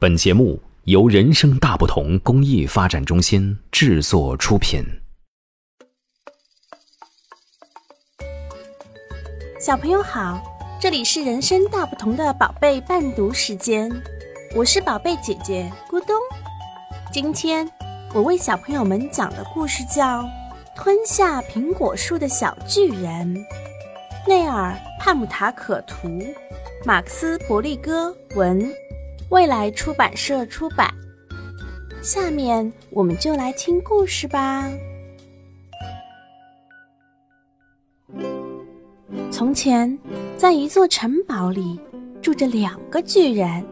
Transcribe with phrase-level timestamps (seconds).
[0.00, 4.82] 本节目由人生大不同公益发展中心制作出品。
[9.60, 10.42] 小朋友好，
[10.80, 13.92] 这里是人生大不同的宝贝伴读时间，
[14.56, 16.16] 我是宝贝姐姐咕咚。
[17.12, 17.70] 今天
[18.14, 20.22] 我为小朋友们讲的故事叫
[20.74, 23.36] 《吞下苹果树的小巨人》，
[24.26, 26.08] 内尔·帕姆塔可图，
[26.86, 28.66] 马克思·伯利戈文。
[29.30, 30.92] 未来出版社出版。
[32.02, 34.68] 下面我们就来听故事吧。
[39.30, 39.96] 从前，
[40.36, 41.78] 在一座城堡里
[42.20, 43.64] 住着两个巨人，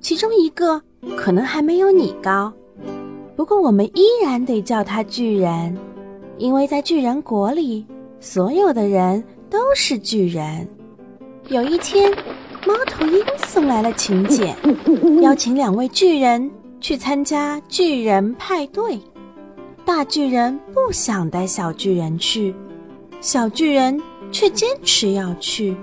[0.00, 0.80] 其中一个
[1.16, 2.52] 可能还没有你高，
[3.36, 5.76] 不过我们依然得叫他巨人，
[6.38, 7.86] 因为在巨人国里，
[8.18, 10.66] 所有的人都是巨人。
[11.48, 12.10] 有一天。
[12.66, 14.56] 猫头鹰送来了请柬，
[15.22, 19.00] 邀请两位巨人去参加巨人派对。
[19.84, 22.52] 大巨人不想带小巨人去，
[23.20, 25.76] 小巨人却坚持要去。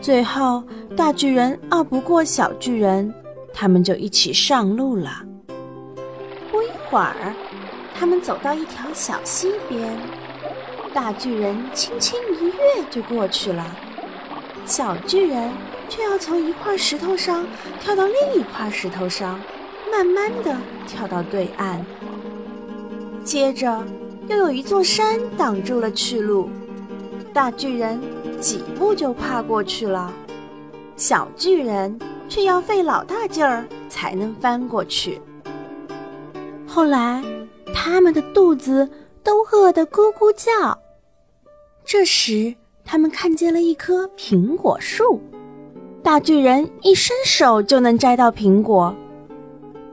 [0.00, 0.64] 最后，
[0.96, 3.14] 大巨人拗不过小巨人，
[3.54, 5.22] 他们就一起上路了。
[6.50, 7.32] 不一会儿，
[7.94, 9.96] 他们走到一条小溪边，
[10.92, 13.64] 大巨人轻轻一跃就过去了，
[14.66, 15.48] 小巨人。
[15.94, 17.46] 却要从一块石头上
[17.78, 19.38] 跳到另一块石头上，
[19.90, 21.84] 慢慢的跳到对岸。
[23.22, 23.84] 接着，
[24.26, 26.48] 又有一座山挡住了去路，
[27.34, 28.00] 大巨人
[28.40, 30.10] 几步就跨过去了，
[30.96, 35.20] 小巨人却要费老大劲儿才能翻过去。
[36.66, 37.22] 后来，
[37.74, 38.88] 他们的肚子
[39.22, 40.78] 都饿得咕咕叫。
[41.84, 45.20] 这时，他们看见了一棵苹果树。
[46.02, 48.94] 大巨人一伸手就能摘到苹果，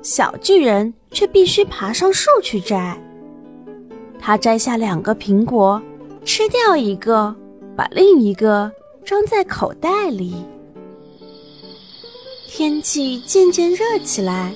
[0.02, 3.00] 小巨人却必须爬上树去摘。
[4.20, 5.80] 他摘下两个苹果，
[6.26, 7.34] 吃掉一个，
[7.76, 8.72] 把另一个
[9.06, 10.34] 装在口袋里。
[12.48, 14.52] 天气渐渐热起来，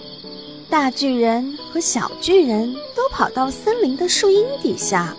[0.71, 5.15] 大巨人和小巨人都跑到森林的树荫底下。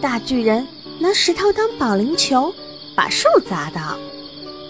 [0.00, 0.66] 大巨人
[0.98, 2.52] 拿石头当保龄球，
[2.96, 3.98] 把树砸倒。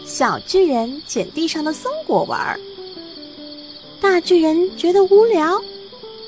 [0.08, 2.58] 小巨人捡地上的松果玩儿，
[4.00, 5.60] 大巨人觉得无聊，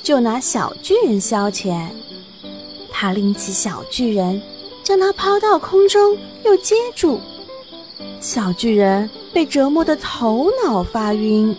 [0.02, 1.88] 就拿小巨人消遣。
[2.92, 4.40] 他拎起小巨人，
[4.84, 6.14] 将他抛到空中，
[6.44, 7.18] 又接住。
[8.20, 11.56] 小巨人被折磨得头脑发晕，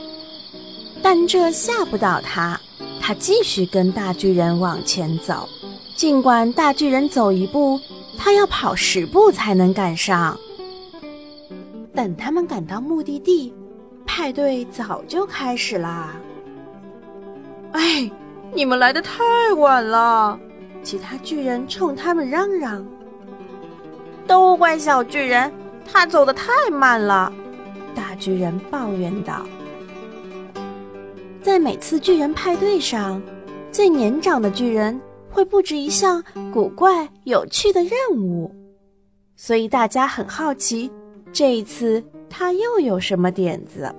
[1.02, 2.62] 但这吓不倒他，
[3.00, 5.50] 他继续跟大巨人往前走。
[5.96, 7.80] 尽管大巨人走一步，
[8.16, 10.40] 他要跑十步才能赶上。
[11.94, 13.54] 等他们赶到目的地，
[14.06, 16.16] 派对早就开始啦。
[17.72, 18.10] 哎，
[18.54, 19.24] 你们来的太
[19.58, 20.40] 晚了！
[20.84, 22.86] 其他巨人冲他们嚷嚷。
[24.26, 25.52] 都怪小巨人，
[25.86, 27.32] 他走的太慢了。
[27.94, 29.46] 大巨人抱怨道。
[31.42, 33.22] 在每次巨人派对上，
[33.72, 35.00] 最年长的巨人。
[35.34, 38.54] 会布置一项古怪有趣的任务，
[39.38, 40.92] 所以大家很好奇。
[41.34, 43.94] 这一次他又有什么点子？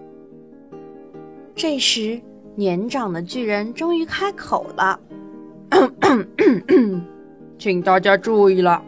[1.55, 2.21] 这时，
[2.55, 4.99] 年长的巨人终于开口了
[7.59, 8.83] ：“请大家注意了，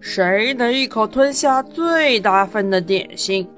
[0.00, 3.48] 谁能一口吞下最大份的点心，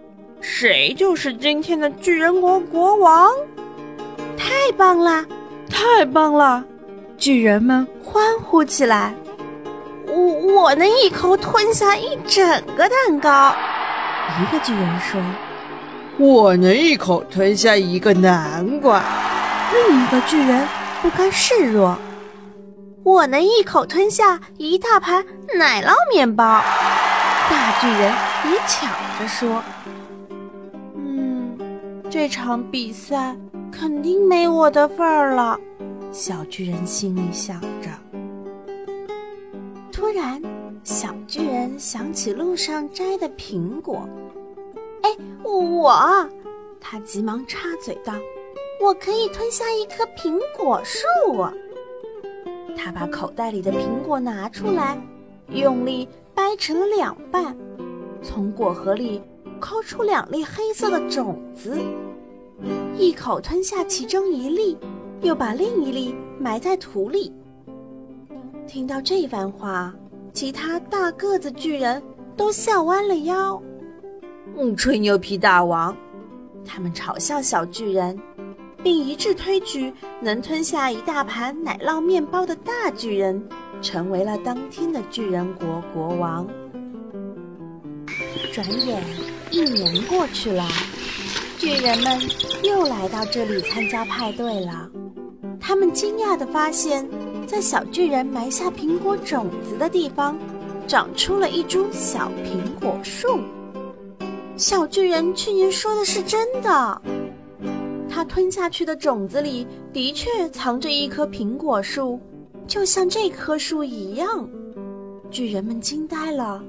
[0.40, 3.30] 谁就是今天的巨人国国王。”
[4.36, 5.26] 太棒了，
[5.68, 6.64] 太棒了！
[7.16, 9.14] 巨人们欢呼起来。
[10.06, 12.44] 我我能一口吞下一整
[12.76, 13.54] 个蛋糕。
[14.40, 15.20] 一个巨人说
[16.18, 19.02] ：“我能一口吞下一个南瓜。”
[19.88, 20.66] 另一个巨人
[21.00, 21.96] 不甘示弱
[23.04, 25.24] ：“我能一口吞下一大盘
[25.58, 26.62] 奶酪面包。”
[27.50, 28.12] 大巨人
[28.50, 29.62] 也抢着说
[30.96, 31.58] ：“嗯，
[32.08, 33.36] 这场比赛
[33.70, 35.58] 肯定没我的份儿了。”
[36.12, 37.90] 小巨人心里想着。
[41.78, 44.08] 想起路上摘的苹果，
[45.02, 45.92] 哎，我，
[46.80, 48.14] 他急忙插嘴道
[48.80, 51.06] ：“我可以吞下一棵苹果树。”
[52.76, 54.98] 他把口袋里的苹果拿出来，
[55.48, 57.56] 用力掰成了两半，
[58.22, 59.20] 从果核里
[59.60, 61.78] 抠出两粒黑色的种子，
[62.96, 64.76] 一口吞下其中一粒，
[65.20, 67.32] 又把另一粒埋在土里。
[68.66, 69.94] 听到这番话。
[70.32, 72.02] 其他大个子巨人
[72.36, 73.62] 都笑弯了腰，
[74.56, 75.94] 嗯，吹牛皮大王！
[76.64, 78.18] 他们嘲笑小巨人，
[78.82, 83.42] 并一致推举能吞下一大盘奶酪面包的大巨人，
[83.82, 86.46] 成为了当天的巨人国国王。
[88.52, 89.02] 转眼
[89.50, 90.66] 一年过去了，
[91.58, 92.18] 巨人们
[92.62, 94.88] 又来到这里参加派对了。
[95.60, 97.08] 他们惊讶地发现，
[97.46, 100.38] 在小巨人埋下苹果种子的地方，
[100.86, 103.40] 长出了一株小苹果树。
[104.56, 107.02] 小巨人去年说的是真的，
[108.08, 112.20] 他吞下去的种子里的确藏着一棵苹果树，
[112.66, 114.48] 就像这棵树一样。
[115.30, 116.62] 巨人们惊呆了，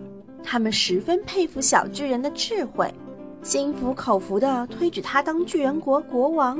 [0.44, 2.92] 他们十分佩服小巨人的智慧，
[3.42, 6.60] 心服口服地推举他当巨人国国王。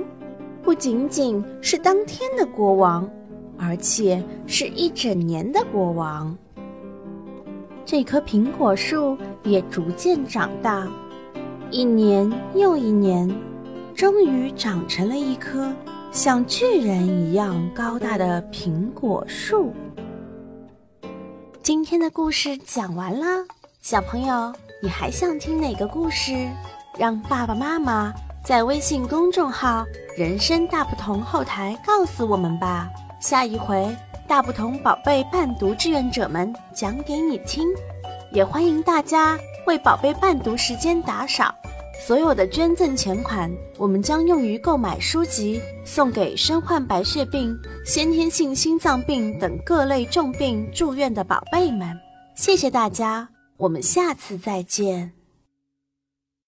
[0.62, 3.10] 不仅仅是当天的国王，
[3.58, 6.36] 而且是一整年的国王。
[7.86, 10.88] 这棵苹果树也逐渐长大。
[11.70, 13.30] 一年又一年，
[13.96, 15.74] 终于长成了一棵
[16.12, 19.74] 像巨人一样高大的苹果树。
[21.62, 23.26] 今天的故事讲完了，
[23.82, 26.34] 小朋友，你还想听哪个故事？
[26.98, 28.14] 让爸爸妈妈
[28.46, 29.84] 在微信公众号
[30.16, 32.88] “人生大不同”后台告诉我们吧。
[33.24, 33.96] 下一回，
[34.28, 37.66] 大不同宝贝伴读志愿者们讲给你听。
[38.34, 41.56] 也欢迎大家为宝贝伴读时间打赏。
[42.06, 51.98] 所有的捐赠钱款，我们将用于购买书籍，送给身患白血病、先天性心脏病等各类重病住院的宝贝们。
[52.36, 55.14] 谢谢大家，我们下次再见。